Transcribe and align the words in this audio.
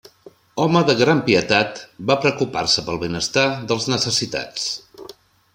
Home 0.61 0.79
de 0.87 0.95
gran 1.01 1.21
pietat, 1.27 1.83
va 2.11 2.17
preocupar-se 2.25 2.87
pel 2.89 2.99
benestar 3.07 3.47
dels 3.73 3.89
necessitats. 3.97 4.69